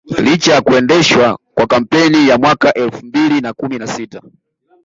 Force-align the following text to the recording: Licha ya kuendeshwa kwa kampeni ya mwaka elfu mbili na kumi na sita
Licha 0.23 0.53
ya 0.53 0.61
kuendeshwa 0.61 1.37
kwa 1.55 1.67
kampeni 1.67 2.27
ya 2.29 2.37
mwaka 2.37 2.73
elfu 2.73 3.05
mbili 3.05 3.41
na 3.41 3.53
kumi 3.53 3.77
na 3.77 3.87
sita 3.87 4.21